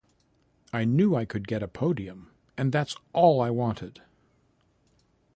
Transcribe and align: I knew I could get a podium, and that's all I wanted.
I 0.73 0.83
knew 0.83 1.13
I 1.15 1.25
could 1.25 1.47
get 1.47 1.61
a 1.61 1.67
podium, 1.67 2.31
and 2.57 2.71
that's 2.71 2.95
all 3.13 3.39
I 3.39 3.51
wanted. 3.51 4.01